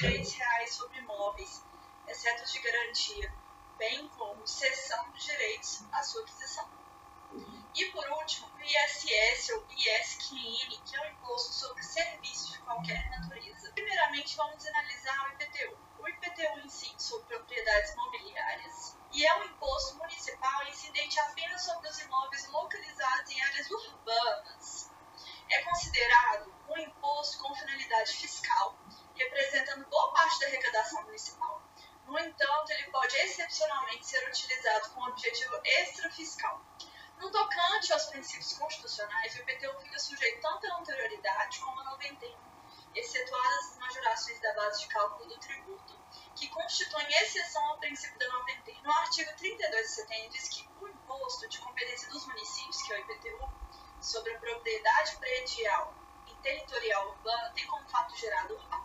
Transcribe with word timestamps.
3 0.00 0.32
reais 0.32 0.72
sobre 0.72 0.98
imóveis, 0.98 1.62
exceto 2.08 2.50
de 2.50 2.58
garantia, 2.60 3.34
bem 3.76 4.08
como 4.16 4.46
cessão 4.46 5.10
de 5.10 5.20
direitos 5.20 5.84
à 5.92 6.02
sua 6.02 6.22
aquisição. 6.22 6.66
E 7.74 7.84
por 7.92 8.08
último, 8.08 8.48
o 8.48 8.60
ISS 8.62 9.50
ou 9.50 9.66
ISQN, 9.68 10.80
que 10.86 10.96
é 10.96 11.00
o 11.02 11.12
imposto 11.12 11.52
sobre 11.52 11.82
serviços 11.82 12.52
de 12.52 12.58
qualquer 12.60 13.10
natureza. 13.10 13.70
Primeiramente, 13.74 14.36
vamos 14.36 14.66
analisar 14.66 15.28
o 15.28 15.32
IPTU. 15.34 15.76
O 15.98 16.08
IPTU 16.08 16.60
incide 16.64 17.02
sobre 17.02 17.36
propriedades 17.36 17.94
mobiliárias 17.94 18.96
e 19.12 19.26
é 19.26 19.36
um 19.44 19.49
da 30.40 30.46
arrecadação 30.46 31.02
municipal. 31.04 31.62
No 32.06 32.18
entanto, 32.18 32.70
ele 32.70 32.90
pode 32.90 33.16
excepcionalmente 33.16 34.06
ser 34.06 34.26
utilizado 34.26 34.90
com 34.90 35.02
objetivo 35.02 35.60
extrafiscal. 35.64 36.60
No 37.18 37.30
tocante 37.30 37.92
aos 37.92 38.06
princípios 38.06 38.54
constitucionais, 38.54 39.34
o 39.34 39.40
IPTU 39.40 39.80
fica 39.80 39.98
sujeito 39.98 40.40
tanto 40.40 40.66
à 40.66 40.78
anterioridade 40.78 41.60
como 41.60 41.80
à 41.80 41.84
noventena, 41.84 42.38
excetuadas 42.94 43.72
as 43.72 43.78
majorações 43.78 44.40
da 44.40 44.54
base 44.54 44.80
de 44.80 44.88
cálculo 44.88 45.28
do 45.28 45.38
tributo, 45.38 46.00
que 46.34 46.48
constituem 46.48 47.06
exceção 47.22 47.62
ao 47.66 47.78
princípio 47.78 48.18
da 48.18 48.28
noventena. 48.30 48.80
No 48.82 48.92
artigo 48.92 49.30
32 49.36 49.86
do 49.86 49.94
CTN 49.94 50.28
diz 50.30 50.48
que 50.48 50.68
o 50.80 50.88
imposto 50.88 51.46
de 51.48 51.58
competência 51.58 52.08
dos 52.08 52.26
municípios, 52.26 52.82
que 52.82 52.92
é 52.94 52.96
o 52.96 53.00
IPTU, 53.00 53.52
sobre 54.00 54.34
a 54.34 54.38
propriedade 54.38 55.16
predial 55.16 55.94
e 56.26 56.34
territorial 56.36 57.10
urbana 57.10 57.52
tem 57.54 57.66
como 57.66 57.86
fato 57.90 58.16
gerado 58.16 58.58
a 58.70 58.79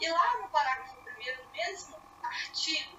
E 0.00 0.08
lá 0.08 0.38
no 0.38 0.48
parágrafo 0.48 0.96
1 0.98 1.04
do 1.04 1.50
mesmo 1.50 2.02
artigo, 2.22 2.98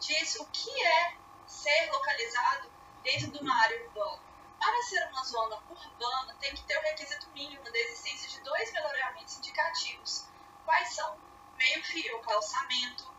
diz 0.00 0.36
o 0.36 0.46
que 0.46 0.82
é 0.82 1.14
ser 1.46 1.92
localizado 1.92 2.70
dentro 3.02 3.30
de 3.30 3.38
uma 3.38 3.54
área 3.54 3.84
urbana. 3.84 4.22
Para 4.58 4.82
ser 4.82 5.06
uma 5.08 5.22
zona 5.24 5.56
urbana, 5.68 6.34
tem 6.40 6.54
que 6.54 6.62
ter 6.64 6.78
o 6.78 6.82
requisito 6.82 7.28
mínimo 7.32 7.62
da 7.62 7.78
existência 7.78 8.30
de 8.30 8.40
dois 8.40 8.72
melhoramentos 8.72 9.36
indicativos. 9.36 10.24
Quais 10.64 10.88
são? 10.94 11.18
Meio-fio, 11.58 12.18
calçamento, 12.20 13.12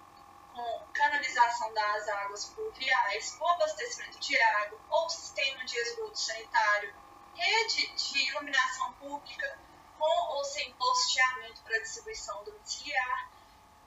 com 0.52 0.88
canalização 0.94 1.72
das 1.74 2.08
águas 2.08 2.46
pluviais, 2.46 3.38
ou 3.40 3.48
abastecimento 3.48 4.20
de 4.20 4.42
água, 4.42 4.80
ou 4.89 5.08
sistema 5.08 5.64
de 5.66 5.78
esgoto 5.78 6.20
sanitário, 6.20 6.95
rede 7.36 7.88
de 7.89 8.30
iluminação 8.30 8.92
pública, 8.94 9.60
com 9.99 10.37
ou 10.37 10.43
sem 10.45 10.73
posteamento 10.76 11.61
para 11.61 11.77
distribuição 11.80 12.42
domiciliar, 12.45 13.30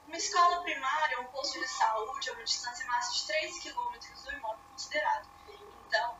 uma 0.06 0.16
escola 0.16 0.62
primária, 0.62 1.20
um 1.20 1.24
posto 1.24 1.58
de 1.58 1.66
saúde 1.66 2.28
a 2.28 2.32
uma 2.34 2.44
distância 2.44 2.86
máxima 2.86 3.14
de 3.14 3.26
3 3.26 3.62
km 3.62 4.22
do 4.22 4.32
imóvel 4.32 4.64
considerado. 4.70 5.26
Então, 5.86 6.18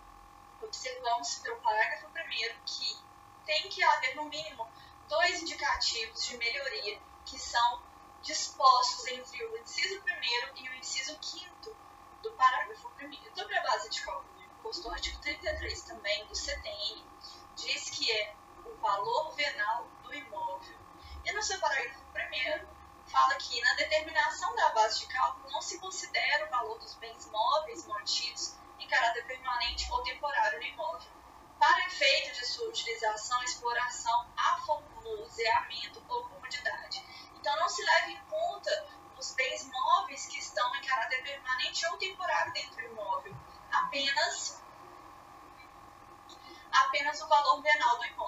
observamos 0.63 1.35
pelo 1.37 1.61
parágrafo 1.61 2.09
primeiro 2.09 2.59
que 2.65 2.97
tem 3.45 3.69
que 3.69 3.83
haver, 3.83 4.17
no 4.17 4.25
mínimo, 4.25 4.67
dois 5.09 5.43
indicativos 5.43 6.25
de 6.25 6.39
melhoria, 6.39 6.99
que 7.27 7.39
são 7.39 7.83
dispostos 8.23 9.07
entre 9.09 9.45
o 9.45 9.59
inciso 9.59 10.01
primeiro 10.01 10.57
e 10.57 10.69
o 10.71 10.75
inciso 10.75 11.19
quinto 11.19 11.77
do 12.23 12.33
parágrafo 12.33 12.89
primeiro. 12.91 13.31
Sobre 13.37 13.59
a 13.59 13.63
base 13.63 13.91
de 13.91 14.01
cálculo 14.01 14.33
do 14.35 14.43
imposto, 14.43 14.89
o 14.89 14.93
artigo 14.93 15.21
33 15.21 15.83
também 15.83 16.27
do 16.27 16.35
CTN 16.35 17.05
diz 17.57 17.91
que 17.91 18.11
é 18.11 18.35
o 18.65 18.75
valor 18.77 19.35
venal 19.35 19.82
que 23.53 23.61
na 23.61 23.75
determinação 23.75 24.55
da 24.57 24.71
base 24.71 25.01
de 25.01 25.07
cálculo 25.07 25.51
não 25.51 25.61
se 25.61 25.79
considera 25.79 26.47
o 26.47 26.51
valor 26.51 26.79
dos 26.79 26.95
bens 26.95 27.27
móveis 27.27 27.87
mantidos 27.87 28.57
em 28.79 28.89
caráter 28.89 29.27
permanente 29.27 29.87
ou 29.93 30.03
temporário 30.03 30.59
no 30.59 30.65
imóvel. 30.65 31.11
Para 31.59 31.87
efeito 31.87 32.35
de 32.35 32.47
sua 32.47 32.69
utilização, 32.69 33.43
exploração, 33.45 34.27
aformoseamento 34.37 36.03
ou 36.09 36.25
comodidade 36.25 37.05
então, 37.43 37.57
não 37.57 37.69
se 37.69 37.83
leva 37.83 38.09
em 38.09 38.21
conta 38.31 38.87
os 39.19 39.35
bens 39.35 39.69
móveis 39.69 40.27
que 40.27 40.39
estão 40.39 40.75
em 40.77 40.83
caráter 40.83 41.21
permanente 41.25 41.85
ou 41.89 41.99
temporário 41.99 42.53
dentro 42.53 42.77
do 42.77 42.83
imóvel, 42.83 43.35
apenas, 43.73 44.63
apenas 46.73 47.21
o 47.21 47.27
valor 47.27 47.61
venal 47.61 47.99
do 47.99 48.05
imóvel. 48.07 48.22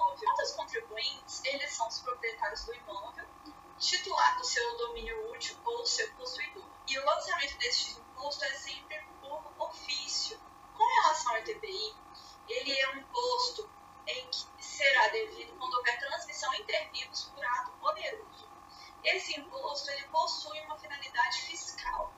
Imposto 19.75 19.91
ele 19.91 20.07
possui 20.07 20.61
uma 20.61 20.79
finalidade 20.79 21.41
fiscal. 21.41 22.13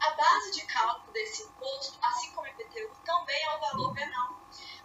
A 0.00 0.10
base 0.12 0.52
de 0.52 0.62
cálculo 0.62 1.12
desse 1.12 1.42
imposto, 1.42 1.98
assim 2.00 2.32
como 2.32 2.46
o 2.46 2.50
IPTU, 2.50 2.96
também 3.04 3.42
é 3.42 3.54
o 3.54 3.60
valor 3.60 3.92
venal 3.92 4.40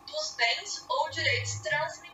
dos 0.06 0.36
bens 0.36 0.86
ou 0.90 1.10
direitos 1.10 1.62
transmitidos. 1.62 2.05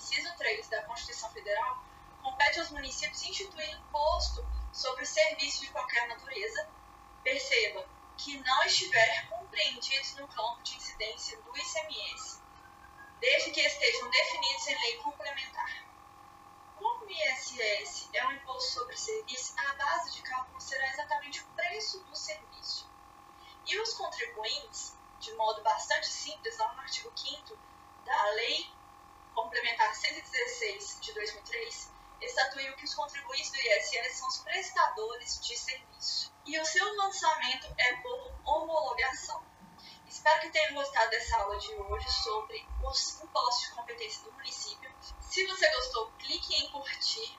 Inciso 0.00 0.34
3 0.38 0.66
da 0.68 0.82
Constituição 0.84 1.30
Federal, 1.30 1.84
compete 2.22 2.58
aos 2.58 2.70
municípios 2.70 3.22
instituir 3.22 3.70
imposto 3.70 4.44
sobre 4.72 5.04
serviços 5.04 5.60
de 5.60 5.68
qualquer 5.68 6.08
natureza, 6.08 6.68
perceba, 7.22 7.86
que 8.16 8.38
não 8.38 8.64
estiver 8.64 9.28
compreendidos 9.28 10.14
no 10.14 10.26
campo 10.26 10.62
de 10.62 10.74
incidência 10.74 11.40
do 11.42 11.56
ICMS, 11.56 12.40
desde 13.20 13.50
que 13.50 13.60
estejam 13.60 14.10
definidos 14.10 14.66
em 14.68 14.80
lei 14.80 14.96
complementar. 14.96 15.84
Como 16.76 17.04
o 17.04 17.10
ISS 17.10 18.08
é 18.14 18.26
um 18.26 18.32
imposto 18.32 18.72
sobre 18.72 18.96
serviço, 18.96 19.52
a 19.58 19.74
base 19.74 20.12
de 20.12 20.22
cálculo 20.22 20.60
será 20.62 20.88
exatamente 20.88 21.42
o 21.42 21.46
preço 21.48 22.00
do 22.04 22.16
serviço. 22.16 22.90
E 23.66 23.78
os 23.78 23.92
contribuintes, 23.92 24.96
de 25.18 25.34
modo 25.34 25.62
bastante 25.62 26.06
simples, 26.06 26.56
lá 26.56 26.72
no 26.72 26.80
artigo 26.80 27.12
5 27.14 27.58
da 28.06 28.24
Lei 28.30 28.79
Complementar 29.60 29.94
116 29.94 31.00
de 31.02 31.12
2003, 31.12 31.90
estatuiu 32.22 32.74
que 32.76 32.84
os 32.86 32.94
contribuintes 32.94 33.50
do 33.50 33.58
ISS 33.58 34.16
são 34.16 34.26
os 34.28 34.38
prestadores 34.38 35.38
de 35.38 35.54
serviço. 35.54 36.32
E 36.46 36.58
o 36.58 36.64
seu 36.64 36.96
lançamento 36.96 37.66
é 37.76 37.96
por 37.96 38.32
homologação. 38.42 39.44
Espero 40.08 40.40
que 40.40 40.48
tenham 40.48 40.72
gostado 40.72 41.10
dessa 41.10 41.36
aula 41.36 41.58
de 41.58 41.74
hoje 41.74 42.10
sobre 42.10 42.66
os 42.82 43.20
impostos 43.20 43.68
de 43.68 43.74
competência 43.74 44.22
do 44.22 44.32
município. 44.32 44.90
Se 45.20 45.46
você 45.46 45.70
gostou, 45.74 46.10
clique 46.12 46.54
em 46.54 46.70
curtir 46.70 47.38